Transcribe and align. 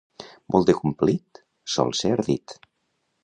Molt 0.53 0.69
de 0.69 0.75
complit 0.77 1.43
sol 1.75 1.95
ser 2.01 2.13
ardit. 2.17 2.57